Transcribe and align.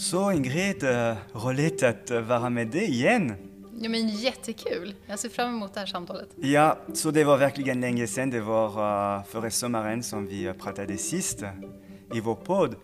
Så 0.00 0.32
Ingrid, 0.32 0.82
uh, 0.82 1.16
roligt 1.32 1.82
att 1.82 2.10
uh, 2.10 2.20
vara 2.20 2.50
med 2.50 2.68
dig 2.68 2.90
igen. 2.90 3.34
Ja, 3.80 3.88
men 3.88 4.08
jättekul! 4.08 4.94
Jag 5.06 5.18
ser 5.18 5.28
fram 5.28 5.48
emot 5.48 5.74
det 5.74 5.80
här 5.80 5.86
samtalet. 5.86 6.28
Ja, 6.36 6.78
så 6.94 7.10
det 7.10 7.24
var 7.24 7.38
verkligen 7.38 7.80
länge 7.80 8.06
sedan. 8.06 8.30
Det 8.30 8.40
var 8.40 8.68
uh, 8.68 9.24
före 9.24 9.50
sommaren 9.50 10.02
som 10.02 10.26
vi 10.26 10.52
pratade 10.52 10.96
sist 10.96 11.42
i 12.14 12.20
vår 12.20 12.34
podd. 12.34 12.76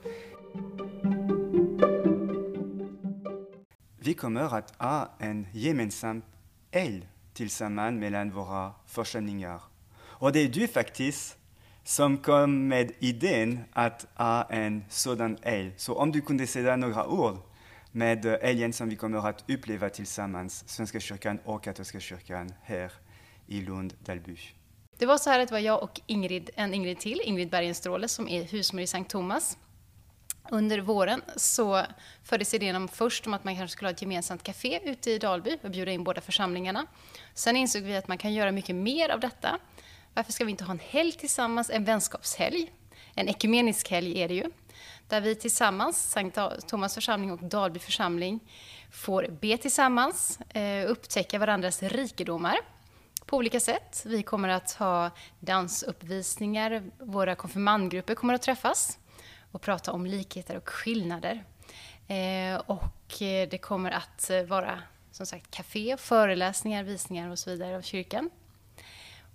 Vi 3.99 4.15
kommer 4.15 4.57
att 4.59 4.75
ha 4.79 5.17
en 5.19 5.47
gemensam 5.53 6.23
eld 6.71 7.07
tillsammans 7.35 8.01
mellan 8.01 8.31
våra 8.31 8.73
församlingar. 8.87 9.61
Och 9.99 10.33
det 10.33 10.41
är 10.41 10.49
du 10.49 10.69
faktiskt 10.69 11.37
som 11.87 12.19
kom 12.19 12.69
med 12.69 12.93
idén 12.99 13.65
att 13.73 14.07
ha 14.15 14.45
en 14.51 14.85
sådan 14.89 15.39
älg. 15.43 15.73
Så 15.77 15.95
om 15.95 16.13
du 16.13 16.21
kunde 16.21 16.47
säga 16.47 16.77
några 16.77 17.07
ord 17.07 17.39
med 17.93 18.27
eh, 18.27 18.35
älgen 18.41 18.73
som 18.73 18.89
vi 18.89 18.97
kommer 18.97 19.29
att 19.29 19.51
uppleva 19.51 19.89
tillsammans, 19.89 20.69
Svenska 20.69 21.01
kyrkan 21.01 21.39
och 21.45 21.65
Katolska 21.65 22.01
kyrkan 22.01 22.55
här 22.63 22.93
i 23.47 23.61
Lund, 23.61 23.95
Dalby. 24.05 24.39
Det 24.99 25.07
var 25.07 25.19
så 25.19 25.31
här 25.31 25.41
att 25.41 25.49
det 25.49 25.55
var 25.55 25.61
jag 25.61 25.83
och 25.83 26.01
Ingrid, 26.07 26.51
en 26.55 26.75
Ingrid 26.75 26.99
till, 26.99 27.21
Ingrid 27.25 27.51
Bergenstråle, 27.51 28.09
som 28.09 28.29
är 28.29 28.45
husmor 28.45 28.83
i 28.83 28.87
Sankt 28.87 29.11
Thomas. 29.11 29.59
Under 30.51 30.79
våren 30.79 31.23
så 31.37 31.83
fördes 32.25 32.55
idén 32.55 32.77
om 32.77 32.89
först 32.89 33.27
om 33.27 33.35
att 33.35 33.45
man 33.45 33.57
kanske 33.57 33.73
skulle 33.73 33.89
ha 33.89 33.93
ett 33.93 34.03
gemensamt 34.03 34.43
café 34.43 34.81
ute 34.85 35.11
i 35.11 35.19
Dalby 35.19 35.59
och 35.63 35.71
bjuda 35.71 35.93
in 35.93 36.05
båda 36.05 36.21
församlingarna. 36.21 36.87
Sen 37.35 37.57
insåg 37.57 37.83
vi 37.83 37.97
att 37.97 38.09
man 38.09 38.19
kan 38.19 38.35
göra 38.35 38.53
mycket 38.53 38.77
mer 38.77 39.09
av 39.09 39.21
detta. 39.21 39.59
Varför 40.17 40.33
ska 40.33 40.45
vi 40.45 40.51
inte 40.51 40.65
ha 40.65 40.73
en 40.73 40.79
helg 40.79 41.13
tillsammans, 41.13 41.71
en 41.71 41.85
vänskapshelg? 41.85 42.73
En 43.15 43.29
ekumenisk 43.29 43.91
helg 43.91 44.23
är 44.23 44.29
det 44.29 44.35
ju. 44.35 44.51
Där 45.09 45.21
vi 45.21 45.35
tillsammans, 45.35 46.11
Sankt 46.11 46.39
Thomas 46.67 46.95
församling 46.95 47.33
och 47.33 47.45
Dalby 47.45 47.79
församling, 47.79 48.41
får 48.93 49.27
be 49.41 49.57
tillsammans, 49.57 50.41
eh, 50.41 50.91
upptäcka 50.91 51.39
varandras 51.39 51.83
rikedomar 51.83 52.57
på 53.27 53.37
olika 53.37 53.61
sätt. 53.61 54.03
Vi 54.07 54.23
kommer 54.23 54.49
att 54.49 54.73
ha 54.73 55.11
dansuppvisningar, 55.41 56.83
våra 56.99 57.35
konfirmandgrupper 57.35 58.15
kommer 58.15 58.35
att 58.35 58.43
träffas 58.43 58.99
och 59.53 59.63
prata 59.63 59.93
om 59.93 60.07
likheter 60.07 60.57
och 60.57 60.69
skillnader. 60.69 61.45
Eh, 62.09 62.57
och 62.67 63.23
eh, 63.23 63.49
det 63.49 63.59
kommer 63.59 63.91
att 63.91 64.31
vara 64.49 64.83
som 65.11 65.27
sagt 65.27 65.51
café, 65.51 65.97
föreläsningar, 65.97 66.83
visningar 66.83 67.31
och 67.31 67.39
så 67.39 67.51
vidare 67.51 67.77
av 67.77 67.83
kyrkan. 67.83 68.31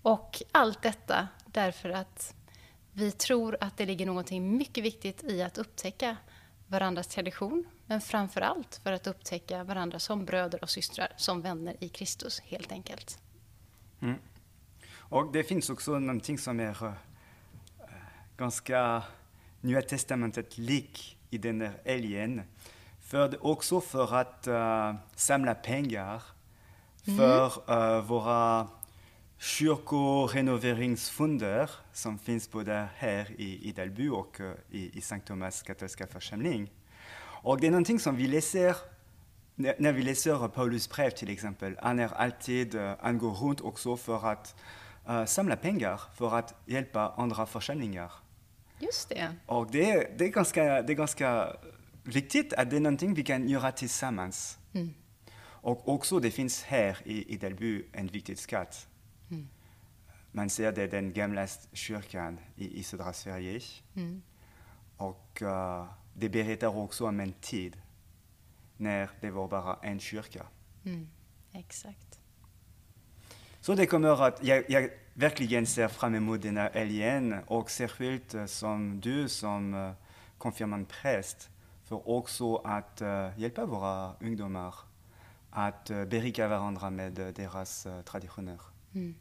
Och 0.02 0.42
allt 0.52 0.82
detta 0.82 1.28
därför 1.46 1.90
att 1.90 2.36
vi 2.94 3.12
tror 3.12 3.58
att 3.62 3.78
det 3.78 3.86
ligger 3.86 4.06
någonting 4.06 4.58
mycket 4.58 4.84
viktigt 4.84 5.24
i 5.24 5.42
att 5.42 5.58
upptäcka 5.58 6.18
varandras 6.68 7.08
tradition, 7.08 7.66
men 7.86 8.02
framför 8.02 8.42
allt 8.42 8.80
för 8.84 8.92
att 8.92 9.08
upptäcka 9.08 9.64
varandra 9.64 10.00
som 10.00 10.26
bröder 10.26 10.64
och 10.64 10.70
systrar, 10.70 11.14
som 11.18 11.42
vänner 11.42 11.76
i 11.80 11.90
Kristus 11.90 12.40
helt 12.40 12.72
enkelt. 12.72 13.20
Mm. 14.02 14.16
Och 14.98 15.32
det 15.32 15.44
finns 15.44 15.70
också 15.70 16.00
någonting 16.00 16.38
som 16.38 16.60
är 16.60 16.84
uh, 16.84 16.94
ganska 18.38 19.04
Nya 19.62 19.82
Testamentet 19.82 20.58
lik 20.58 21.18
i 21.30 21.38
den 21.38 21.62
här 21.62 21.82
helgen. 21.86 22.42
För 23.02 23.46
också 23.46 23.82
för 23.82 24.16
att 24.16 24.48
uh, 24.48 24.96
samla 25.16 25.56
pengar 25.56 26.24
för 27.18 27.72
uh, 27.72 28.02
våra 28.02 28.68
kyrkorenoveringsfonder 29.42 31.70
som 31.94 32.20
finns 32.20 32.52
både 32.52 32.88
här 32.96 33.32
i, 33.38 33.70
i 33.70 33.72
Dalby 33.72 34.10
och 34.10 34.40
uh, 34.40 34.52
i, 34.72 34.98
i 34.98 35.02
Sankt 35.02 35.28
Thomas 35.28 35.62
katolska 35.62 36.08
församling. 36.08 36.72
Och 37.44 37.60
det 37.60 37.68
är 37.68 37.72
någonting 37.72 38.00
som 38.00 38.16
vi 38.16 38.28
läser 38.28 38.76
när 39.56 39.92
vi 39.92 40.02
läser 40.02 40.48
Paulus 40.48 40.90
brev 40.90 41.10
till 41.10 41.30
exempel. 41.30 41.78
Han, 41.82 42.00
är 42.00 42.14
alltid, 42.14 42.76
uh, 42.76 42.94
han 43.00 43.18
går 43.18 43.32
runt 43.32 43.62
också 43.62 43.98
för 43.98 44.32
att 44.32 44.56
uh, 45.10 45.26
samla 45.26 45.56
pengar 45.56 46.02
för 46.16 46.36
att 46.36 46.54
hjälpa 46.66 47.14
andra 47.18 47.46
församlingar. 47.46 48.12
Just 48.80 49.10
det. 49.10 49.36
Och 49.46 49.72
det 49.72 49.92
är, 49.92 50.12
det 50.18 50.26
är, 50.26 50.30
ganska, 50.30 50.82
det 50.82 50.94
är 50.94 50.98
ganska 50.98 51.56
viktigt 52.04 52.54
att 52.54 52.70
det 52.70 52.76
är 52.76 52.80
någonting 52.80 53.14
vi 53.14 53.24
kan 53.24 53.50
göra 53.50 53.72
tillsammans. 53.72 54.58
Mm. 54.74 54.94
Och 55.44 55.90
också 55.90 56.20
det 56.20 56.32
finns 56.32 56.64
här 56.64 56.98
i, 57.06 57.34
i 57.34 57.38
Dalby 57.38 57.86
en 57.94 58.08
viktig 58.08 58.40
skatt. 58.40 58.88
Mm. 59.32 59.48
Man 60.32 60.50
ser 60.50 60.72
det 60.72 60.88
den 60.88 61.14
gamla 61.14 61.48
kyrkan 61.74 62.40
i, 62.56 62.80
i 62.80 62.84
södra 62.84 63.14
Sverige. 63.14 63.62
Mm. 63.96 64.22
Och 64.98 65.42
uh, 65.42 65.86
det 66.14 66.30
berättar 66.30 66.78
också 66.78 67.08
om 67.08 67.20
en 67.20 67.34
tid 67.34 67.78
när 68.78 69.10
det 69.22 69.32
var 69.32 69.48
bara 69.48 69.80
en 69.82 70.00
kyrka. 70.00 70.46
Mm. 70.86 71.10
Exakt. 71.52 72.20
Så 73.60 73.76
det 73.76 73.86
kommer 73.86 74.28
att, 74.28 74.44
jag, 74.44 74.70
jag 74.70 74.90
verkligen 75.14 75.66
ser 75.66 75.88
fram 75.88 76.16
emot 76.16 76.42
den 76.42 76.58
här 76.58 76.72
helgen 76.74 77.36
och 77.48 77.72
särskilt 77.72 78.36
uh, 78.36 78.46
som 78.46 79.02
du 79.02 79.30
som 79.30 79.74
uh, 79.74 79.92
konfirmandpräst 80.38 81.50
för 81.84 82.10
också 82.10 82.56
att 82.56 83.02
uh, 83.02 83.40
hjälpa 83.40 83.66
våra 83.66 84.14
ungdomar 84.20 84.76
att 85.50 85.92
uh, 85.92 86.06
berika 86.06 86.48
varandra 86.48 86.90
med 86.90 87.20
uh, 87.20 87.28
deras 87.28 87.88
traditioner. 88.06 88.71
Mm. 88.94 89.16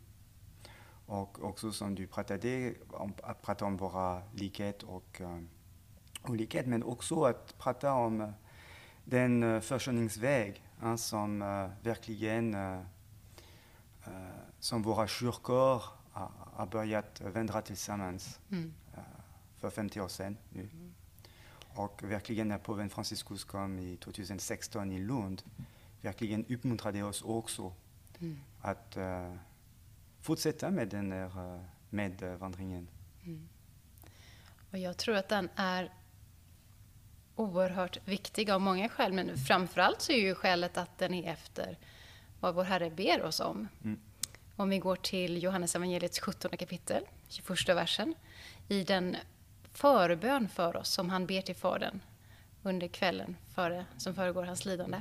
Och 1.06 1.44
också 1.44 1.72
som 1.72 1.94
du 1.94 2.06
pratade 2.06 2.74
om, 2.90 3.12
att 3.22 3.42
prata 3.42 3.64
om 3.64 3.76
våra 3.76 4.22
likhet 4.34 4.82
och 4.82 5.20
uh, 5.20 5.40
olikhet, 6.22 6.66
men 6.66 6.82
också 6.82 7.24
att 7.24 7.58
prata 7.58 7.92
om 7.92 8.20
uh, 8.20 8.30
den 9.04 9.42
uh, 9.42 9.60
försoningsväg 9.60 10.64
uh, 10.82 10.96
som 10.96 11.42
uh, 11.42 11.70
verkligen 11.82 12.54
uh, 12.54 12.82
som 14.58 14.82
våra 14.82 15.06
kyrkor 15.06 15.82
har 16.52 16.66
börjat 16.66 17.20
vandra 17.20 17.62
tillsammans 17.62 18.40
mm. 18.50 18.74
för 19.56 19.70
50 19.70 20.00
år 20.00 20.08
sedan 20.08 20.36
nu. 20.50 20.60
Mm. 20.60 20.94
Och 21.74 22.02
verkligen 22.02 22.48
när 22.48 22.58
påven 22.58 22.90
Franciscus 22.90 23.44
kom 23.44 23.78
i 23.78 23.96
2016 23.96 24.92
i 24.92 24.98
Lund, 24.98 25.42
verkligen 26.00 26.44
uppmuntrade 26.46 27.02
oss 27.02 27.22
också 27.22 27.72
mm. 28.20 28.38
att 28.60 28.96
fortsätta 30.20 30.70
med 30.70 30.88
den 30.88 31.12
här 31.12 31.54
eh, 31.54 31.60
medvandringen. 31.90 32.88
Mm. 33.24 33.48
Och 34.70 34.78
jag 34.78 34.96
tror 34.96 35.16
att 35.16 35.28
den 35.28 35.48
är 35.56 35.92
oerhört 37.36 37.98
viktig 38.08 38.50
av 38.50 38.60
många 38.60 38.88
skäl, 38.88 39.12
men 39.12 39.36
framförallt 39.36 40.00
så 40.00 40.12
är 40.12 40.20
ju 40.20 40.34
skälet 40.34 40.76
att 40.76 40.98
den 40.98 41.14
är 41.14 41.32
efter 41.32 41.78
vad 42.40 42.54
vår 42.54 42.64
Herre 42.64 42.90
ber 42.90 43.22
oss 43.22 43.40
om. 43.40 43.68
Mm. 43.84 44.00
Om 44.56 44.70
vi 44.70 44.78
går 44.78 44.96
till 44.96 45.42
Johannes 45.42 45.76
evangeliets 45.76 46.20
17 46.20 46.56
kapitel, 46.56 47.04
21 47.28 47.68
versen, 47.68 48.14
i 48.68 48.84
den 48.84 49.16
förbön 49.72 50.48
för 50.48 50.76
oss 50.76 50.88
som 50.88 51.10
han 51.10 51.26
ber 51.26 51.42
till 51.42 51.56
Fadern 51.56 52.00
under 52.62 52.88
kvällen 52.88 53.36
före, 53.54 53.86
som 53.96 54.14
föregår 54.14 54.42
hans 54.42 54.64
lidande 54.64 55.00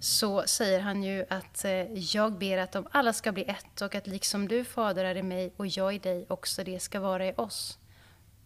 så 0.00 0.46
säger 0.46 0.80
han 0.80 1.02
ju 1.02 1.26
att 1.30 1.64
eh, 1.64 1.92
jag 1.92 2.32
ber 2.32 2.58
att 2.58 2.72
de 2.72 2.88
alla 2.90 3.12
ska 3.12 3.32
bli 3.32 3.44
ett 3.44 3.80
och 3.80 3.94
att 3.94 4.06
liksom 4.06 4.48
du 4.48 4.64
Fader 4.64 5.04
är 5.04 5.14
i 5.14 5.22
mig 5.22 5.52
och 5.56 5.66
jag 5.66 5.94
i 5.94 5.98
dig 5.98 6.26
också 6.28 6.64
det 6.64 6.80
ska 6.80 7.00
vara 7.00 7.26
i 7.26 7.34
oss. 7.36 7.78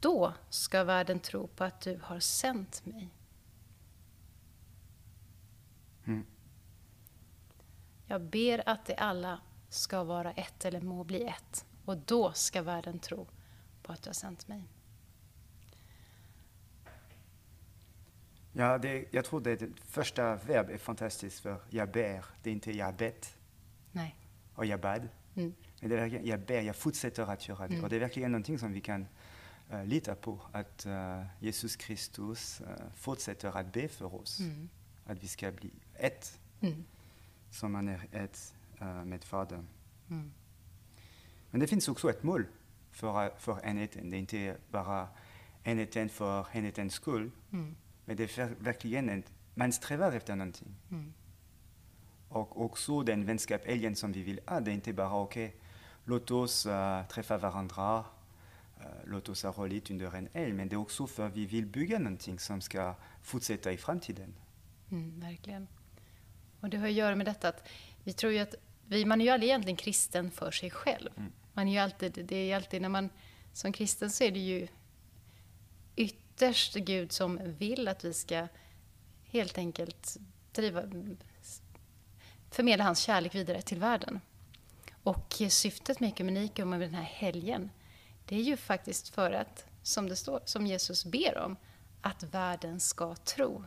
Då 0.00 0.32
ska 0.50 0.84
världen 0.84 1.20
tro 1.20 1.46
på 1.46 1.64
att 1.64 1.80
du 1.80 2.00
har 2.02 2.20
sänt 2.20 2.86
mig. 2.86 3.08
Mm. 6.04 6.26
Jag 8.06 8.20
ber 8.20 8.68
att 8.68 8.86
de 8.86 8.94
alla 8.94 9.40
ska 9.68 10.04
vara 10.04 10.32
ett 10.32 10.64
eller 10.64 10.80
må 10.80 11.04
bli 11.04 11.22
ett 11.24 11.64
och 11.84 11.96
då 11.96 12.32
ska 12.32 12.62
världen 12.62 12.98
tro 12.98 13.26
på 13.82 13.92
att 13.92 14.02
du 14.02 14.08
har 14.08 14.14
sänt 14.14 14.48
mig. 14.48 14.64
Ja, 18.56 18.78
det, 18.78 19.04
jag 19.10 19.24
tror 19.24 19.40
det, 19.40 19.56
det 19.56 19.68
första 19.86 20.36
verb 20.36 20.70
är 20.70 20.78
fantastiskt 20.78 21.40
för 21.40 21.56
jag 21.70 21.90
ber. 21.90 22.24
Det 22.42 22.50
är 22.50 22.54
inte 22.54 22.72
jag 22.72 22.94
bett 22.94 23.36
Nej. 23.92 24.16
och 24.54 24.66
jag 24.66 24.80
bad. 24.80 25.08
Mm. 25.34 25.54
Men 25.80 25.90
det 25.90 25.96
är 25.96 26.00
verkligen, 26.00 26.26
jag 26.26 26.40
ber, 26.40 26.60
jag 26.60 26.76
fortsätter 26.76 27.22
att 27.30 27.48
göra 27.48 27.68
det. 27.68 27.74
Mm. 27.74 27.84
Och 27.84 27.90
det 27.90 27.96
är 27.96 28.00
verkligen 28.00 28.32
någonting 28.32 28.58
som 28.58 28.72
vi 28.72 28.80
kan 28.80 29.06
uh, 29.72 29.84
lita 29.84 30.14
på. 30.14 30.40
Att 30.52 30.86
uh, 30.86 31.24
Jesus 31.40 31.76
Kristus 31.76 32.60
uh, 32.60 32.66
fortsätter 32.94 33.56
att 33.56 33.72
be 33.72 33.88
för 33.88 34.14
oss. 34.14 34.40
Mm. 34.40 34.68
Att 35.06 35.22
vi 35.22 35.28
ska 35.28 35.52
bli 35.52 35.70
ett. 35.94 36.38
Mm. 36.60 36.84
Som 37.50 37.74
han 37.74 37.88
är 37.88 38.08
ett 38.12 38.54
med 39.04 39.24
Fadern. 39.24 39.66
Mm. 40.10 40.32
Men 41.50 41.60
det 41.60 41.66
finns 41.66 41.88
också 41.88 42.10
ett 42.10 42.22
mål 42.22 42.46
för, 42.90 43.30
för 43.38 43.66
enheten. 43.66 44.10
Det 44.10 44.16
är 44.16 44.18
inte 44.18 44.56
bara 44.70 45.08
enheten 45.62 46.08
för 46.08 46.46
enhetens 46.52 46.94
skull. 46.94 47.30
Mm. 47.52 47.76
Men 48.04 48.16
det 48.16 48.38
är 48.38 48.54
verkligen 48.58 49.08
en, 49.08 49.22
man 49.54 49.72
strävar 49.72 50.12
efter 50.12 50.36
någonting. 50.36 50.76
Mm. 50.90 51.12
Och 52.28 52.64
också 52.64 53.02
den 53.02 53.26
vänskapshelgen 53.26 53.96
som 53.96 54.12
vi 54.12 54.22
vill 54.22 54.40
ha, 54.46 54.60
det 54.60 54.70
är 54.70 54.74
inte 54.74 54.92
bara 54.92 55.14
okej, 55.14 55.46
okay, 55.46 55.58
låt 56.04 56.30
oss 56.30 56.66
uh, 56.66 57.06
träffa 57.08 57.38
varandra, 57.38 58.04
låta 59.04 59.32
oss 59.32 59.42
ha 59.42 59.52
roligt 59.52 59.90
under 59.90 60.16
en 60.16 60.28
helg, 60.32 60.52
men 60.52 60.68
det 60.68 60.76
är 60.76 60.80
också 60.80 61.06
för 61.06 61.26
att 61.26 61.36
vi 61.36 61.46
vill 61.46 61.66
bygga 61.66 61.98
någonting 61.98 62.38
som 62.38 62.60
ska 62.60 62.94
fortsätta 63.22 63.72
i 63.72 63.76
framtiden. 63.76 64.34
Mm, 64.90 65.20
verkligen. 65.20 65.68
Och 66.60 66.70
det 66.70 66.76
har 66.76 66.86
att 66.86 66.92
göra 66.92 67.16
med 67.16 67.26
detta 67.26 67.48
att 67.48 67.68
vi 68.04 68.12
tror 68.12 68.32
ju 68.32 68.38
att 68.38 68.54
vi, 68.86 69.04
man 69.04 69.20
är 69.20 69.24
ju 69.24 69.30
aldrig 69.30 69.50
egentligen 69.50 69.76
kristen 69.76 70.30
för 70.30 70.50
sig 70.50 70.70
själv. 70.70 71.10
Mm. 71.16 71.32
Man 71.52 71.68
är 71.68 71.72
ju 71.72 71.78
alltid, 71.78 72.24
det 72.24 72.36
är 72.36 72.56
alltid 72.56 72.82
när 72.82 72.88
man 72.88 73.10
som 73.52 73.72
kristen 73.72 74.10
så 74.10 74.24
är 74.24 74.30
det 74.30 74.38
ju 74.38 74.68
ytterst 75.96 76.23
Gud 76.74 77.12
som 77.12 77.40
vill 77.58 77.88
att 77.88 78.04
vi 78.04 78.12
ska 78.12 78.48
helt 79.24 79.58
enkelt 79.58 80.16
driva, 80.52 80.82
förmedla 82.50 82.84
hans 82.84 83.00
kärlek 83.00 83.34
vidare 83.34 83.62
till 83.62 83.78
världen. 83.78 84.20
Och 85.02 85.42
syftet 85.48 86.00
med 86.00 86.08
ekumenikum 86.08 86.72
och 86.72 86.78
med 86.78 86.88
den 86.88 86.94
här 86.94 87.02
helgen, 87.02 87.70
det 88.24 88.36
är 88.36 88.42
ju 88.42 88.56
faktiskt 88.56 89.08
för 89.08 89.32
att, 89.32 89.66
som 89.82 90.08
det 90.08 90.16
står, 90.16 90.40
som 90.44 90.66
Jesus 90.66 91.04
ber 91.04 91.38
om, 91.38 91.56
att 92.00 92.22
världen 92.22 92.80
ska 92.80 93.14
tro. 93.14 93.64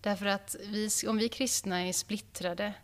Därför 0.00 0.26
att 0.26 0.56
vi, 0.60 0.90
om 1.08 1.18
vi 1.18 1.28
kristna 1.28 1.86
är 1.86 1.92
splittrade, 1.92 2.74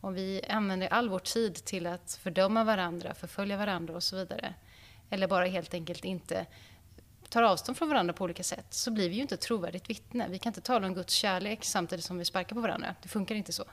om 0.00 0.14
vi 0.14 0.42
använder 0.48 0.88
all 0.88 1.08
vår 1.08 1.18
tid 1.18 1.54
till 1.54 1.86
att 1.86 2.18
fördöma 2.22 2.64
varandra, 2.64 3.14
förfölja 3.14 3.56
varandra 3.56 3.94
och 3.94 4.02
så 4.02 4.16
vidare, 4.16 4.54
eller 5.10 5.28
bara 5.28 5.46
helt 5.46 5.74
enkelt 5.74 6.04
inte 6.04 6.46
tar 7.28 7.42
avstånd 7.42 7.78
från 7.78 7.88
varandra 7.88 8.14
på 8.14 8.24
olika 8.24 8.42
sätt, 8.42 8.66
så 8.70 8.90
blir 8.90 9.08
vi 9.08 9.14
ju 9.14 9.22
inte 9.22 9.34
ett 9.34 9.40
trovärdigt 9.40 9.90
vittne. 9.90 10.28
Vi 10.28 10.38
kan 10.38 10.50
inte 10.50 10.60
tala 10.60 10.86
om 10.86 10.94
Guds 10.94 11.14
kärlek 11.14 11.64
samtidigt 11.64 12.04
som 12.04 12.18
vi 12.18 12.24
sparkar 12.24 12.56
på 12.56 12.62
varandra. 12.62 12.94
Det 13.02 13.08
funkar 13.08 13.34
inte 13.34 13.52
så. 13.52 13.64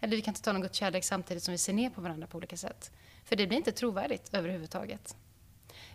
Eller 0.00 0.16
vi 0.16 0.22
kan 0.22 0.32
inte 0.32 0.42
tala 0.42 0.56
om 0.56 0.62
Guds 0.62 0.78
kärlek 0.78 1.04
samtidigt 1.04 1.42
som 1.42 1.52
vi 1.52 1.58
ser 1.58 1.72
ner 1.72 1.90
på 1.90 2.00
varandra 2.00 2.26
på 2.26 2.36
olika 2.36 2.56
sätt. 2.56 2.90
För 3.24 3.36
det 3.36 3.46
blir 3.46 3.58
inte 3.58 3.72
trovärdigt 3.72 4.34
överhuvudtaget. 4.34 5.16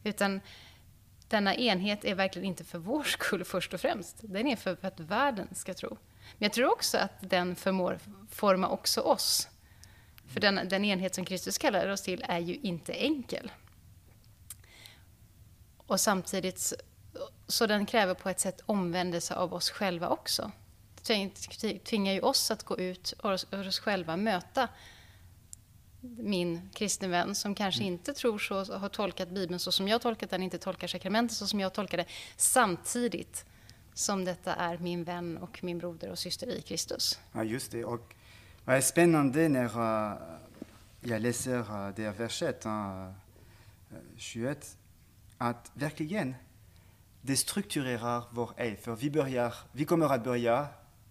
Utan 0.04 0.42
denna 1.28 1.56
enhet 1.56 2.06
är 2.06 2.16
verkligen 2.16 2.46
inte 2.46 2.64
för 2.64 2.80
vår 2.80 3.04
skull 3.04 3.46
först 3.46 3.74
och 3.74 3.82
främst. 3.82 4.18
Den 4.22 4.48
är 4.48 4.56
för 4.56 4.78
att 4.82 5.00
världen 5.00 5.48
ska 5.56 5.74
tro. 5.74 5.90
Men 6.38 6.46
jag 6.46 6.54
tror 6.54 6.72
också 6.72 6.98
att 6.98 7.14
den 7.20 7.56
förmår 7.56 8.00
forma 8.30 8.70
också 8.70 9.02
oss. 9.02 9.48
För 10.28 10.40
den, 10.40 10.60
den 10.70 10.86
enhet 10.86 11.16
som 11.16 11.26
Kristus 11.26 11.58
kallar 11.58 11.90
oss 11.90 12.02
till 12.02 12.26
är 12.28 12.40
ju 12.40 12.56
inte 12.56 12.94
enkel. 12.94 13.52
Och 15.90 16.00
samtidigt 16.00 16.74
så 17.48 17.68
den 17.68 17.86
kräver 17.86 18.14
på 18.14 18.30
ett 18.30 18.40
sätt 18.40 18.62
omvändelse 18.66 19.36
av 19.36 19.54
oss 19.54 19.70
själva 19.70 20.10
också. 20.10 20.52
Det 21.62 21.80
tvingar 21.80 22.14
ju 22.14 22.22
oss 22.22 22.52
att 22.52 22.64
gå 22.64 22.78
ut 22.78 23.12
och 23.12 23.32
oss 23.32 23.80
själva 23.80 24.18
möta 24.18 24.68
min 26.02 26.70
kristne 26.74 27.08
vän 27.08 27.36
som 27.36 27.56
kanske 27.56 27.82
mm. 27.82 27.94
inte 27.94 28.14
tror 28.14 28.40
så, 28.40 28.74
har 28.74 28.90
tolkat 28.90 29.30
Bibeln 29.30 29.60
så 29.60 29.72
som 29.72 29.88
jag 29.88 30.02
tolkat 30.02 30.30
den, 30.30 30.44
inte 30.44 30.58
tolkar 30.58 30.88
sakramenten 30.88 31.36
så 31.36 31.48
som 31.48 31.60
jag 31.60 31.74
tolkar 31.74 31.98
det, 31.98 32.06
samtidigt 32.38 33.46
som 33.94 34.26
detta 34.26 34.56
är 34.56 34.78
min 34.78 35.04
vän 35.04 35.38
och 35.38 35.64
min 35.64 35.78
broder 35.78 36.10
och 36.10 36.20
syster 36.20 36.48
i 36.48 36.62
Kristus. 36.62 37.20
Ja, 37.32 37.44
just 37.44 37.72
det. 37.72 37.86
Och 37.86 38.16
vad 38.66 38.76
är 38.76 38.82
spännande 38.82 39.50
när 39.50 39.66
uh, 39.66 40.18
jag 41.02 41.22
läser 41.22 41.60
uh, 41.60 41.96
det 41.96 42.20
verset, 42.20 42.66
uh, 42.66 43.12
21, 44.18 44.78
att 45.40 45.72
verkligen 45.74 46.36
det 47.22 47.38
strukturerar 47.38 48.24
vår 48.32 48.52
ej. 48.58 48.76
För 48.76 48.96
vi, 48.96 49.12
börjar, 49.12 49.54
vi 49.72 49.86
kommer 49.86 50.06
att 50.06 50.24
börja 50.24 50.68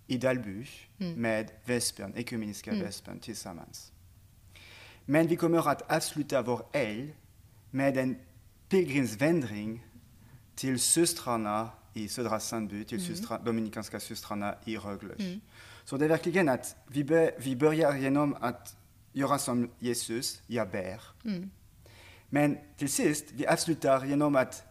i 0.06 0.18
Dalby 0.18 0.66
mm. 0.98 1.20
med 1.20 1.50
Vespern, 1.64 2.12
ekumeniska 2.16 2.70
mm. 2.70 2.82
Vespern 2.82 3.20
tillsammans. 3.20 3.92
Men 5.04 5.26
vi 5.26 5.36
kommer 5.36 5.68
att 5.70 5.92
avsluta 5.92 6.42
vår 6.42 6.66
helg 6.72 7.16
med 7.70 7.96
en 7.96 8.16
pilgrimsvandring 8.68 9.86
till 10.54 10.78
systrarna 10.78 11.70
i 11.94 12.08
södra 12.08 12.40
Sandby, 12.40 12.84
till 12.84 12.98
mm. 12.98 13.08
systra, 13.08 13.38
dominikanska 13.38 14.00
systrarna 14.00 14.54
i 14.64 14.76
Rögle. 14.76 15.14
Mm. 15.18 15.40
Så 15.84 15.96
det 15.96 16.04
är 16.04 16.08
verkligen 16.08 16.48
att 16.48 16.76
vi, 16.86 17.04
bör, 17.04 17.30
vi 17.38 17.56
börjar 17.56 17.96
genom 17.96 18.36
att 18.40 18.76
göra 19.12 19.38
som 19.38 19.70
Jesus, 19.78 20.42
jag 20.46 20.70
ber. 20.70 21.00
Mm. 21.24 21.50
Men 22.28 22.58
till 22.76 22.88
sist, 22.88 23.24
vi 23.32 23.46
avslutar 23.46 24.04
genom 24.04 24.36
att 24.36 24.62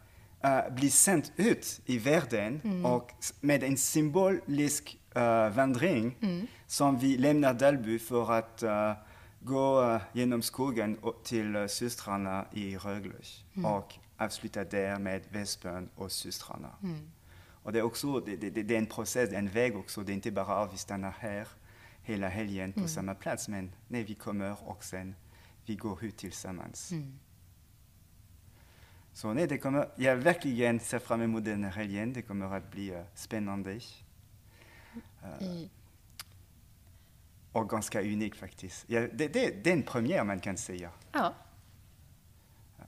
uh, 0.46 0.76
bli 0.76 0.90
sänd 0.90 1.32
ut 1.36 1.82
i 1.86 1.98
världen 1.98 2.62
mm. 2.64 2.86
och 2.86 3.12
med 3.42 3.64
en 3.64 3.78
symbolisk 3.78 5.00
uh, 5.18 5.50
vandring 5.56 6.18
mm. 6.22 6.48
som 6.68 6.98
vi 6.98 7.18
lämnar 7.18 7.54
Dalby 7.54 8.00
för 8.00 8.32
att 8.32 8.64
uh, 8.64 8.94
gå 9.40 10.00
genom 10.14 10.42
skogen 10.42 10.98
till 11.24 11.70
systrarna 11.70 12.46
i 12.54 12.78
Rögle 12.78 13.16
mm. 13.54 13.72
och 13.72 13.94
avsluta 14.18 14.64
där 14.64 15.00
med 15.00 15.22
Vespern 15.30 15.90
och 15.96 16.12
systrarna. 16.12 16.70
Mm. 16.84 17.12
Och 17.64 17.74
det 17.74 17.80
är 17.80 17.84
också 17.84 18.20
det, 18.20 18.36
det, 18.36 18.50
det, 18.50 18.74
är 18.74 18.78
en 18.78 18.86
process, 18.86 19.34
en 19.34 19.50
väg 19.50 19.78
också. 19.78 20.02
Det 20.02 20.12
är 20.12 20.14
inte 20.14 20.32
bara 20.32 20.64
att 20.64 20.74
vi 20.74 20.78
stannar 20.78 21.16
här 21.20 21.48
hela 22.02 22.28
helgen 22.28 22.74
på 22.74 22.80
mm. 22.80 22.90
samma 22.90 23.16
plats, 23.16 23.48
men 23.48 23.72
när 23.88 24.04
vi 24.04 24.16
kommer 24.16 24.70
och 24.70 24.84
sen 24.84 25.16
vi 25.66 25.76
går 25.76 26.04
ut 26.04 26.18
tillsammans. 26.18 26.92
Mm. 26.92 27.20
Så 29.18 29.34
nej, 29.34 29.48
det 29.48 29.58
kommer, 29.58 29.90
jag 29.96 30.16
verkligen 30.16 30.80
ser 30.80 31.00
fram 31.00 31.22
emot 31.22 31.46
den 31.46 31.64
här 31.64 31.72
helgen. 31.72 32.14
Det 32.14 32.22
kommer 32.22 32.56
att 32.58 32.72
bli 32.72 32.92
uh, 32.92 33.02
spännande. 33.14 33.72
Uh, 33.74 35.68
och 37.52 37.70
ganska 37.70 38.02
unik 38.02 38.36
faktiskt. 38.36 38.86
Ja, 38.88 39.00
det, 39.00 39.28
det, 39.28 39.64
det, 39.64 39.70
är 39.70 39.74
en 39.74 39.84
premiär 39.84 40.24
man 40.24 40.40
kan 40.40 40.58
säga. 40.58 40.92
Ja. 41.12 41.34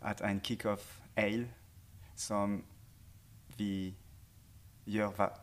Att 0.01 0.21
en 0.21 0.41
kick-off 0.41 1.01
ale 1.15 1.45
som 2.15 2.63
vi 3.57 3.93
gör 4.85 5.11
va 5.11 5.33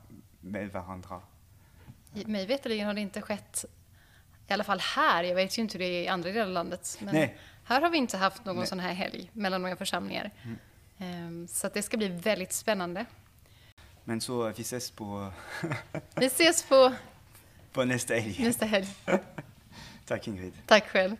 med 0.40 0.72
varandra. 0.72 1.22
Mig 2.26 2.46
veterligen 2.46 2.86
har 2.86 2.94
det 2.94 3.00
inte 3.00 3.22
skett, 3.22 3.64
i 4.48 4.52
alla 4.52 4.64
fall 4.64 4.80
här, 4.80 5.24
jag 5.24 5.34
vet 5.34 5.58
ju 5.58 5.62
inte 5.62 5.78
hur 5.78 5.84
det 5.84 5.90
är 5.90 6.02
i 6.02 6.08
andra 6.08 6.28
delar 6.28 6.46
av 6.46 6.52
landet, 6.52 6.98
men 7.00 7.14
Nej. 7.14 7.38
här 7.64 7.80
har 7.80 7.90
vi 7.90 7.98
inte 7.98 8.16
haft 8.16 8.44
någon 8.44 8.56
Nej. 8.56 8.66
sån 8.66 8.80
här 8.80 8.94
helg 8.94 9.30
mellan 9.32 9.62
några 9.62 9.76
församlingar. 9.76 10.30
Mm. 10.42 10.56
Ehm, 10.98 11.48
så 11.48 11.68
det 11.68 11.82
ska 11.82 11.96
bli 11.96 12.08
väldigt 12.08 12.52
spännande. 12.52 13.06
Men 14.04 14.20
så 14.20 14.52
vi 14.56 14.62
ses 14.62 14.90
på... 14.90 15.32
vi 16.14 16.26
ses 16.26 16.62
på... 16.62 16.92
På 17.72 17.84
nästa 17.84 18.14
helg. 18.14 18.44
Nästa 18.44 18.66
helg. 18.66 18.86
Tack 20.06 20.28
Ingrid. 20.28 20.52
Tack 20.66 20.88
själv. 20.88 21.16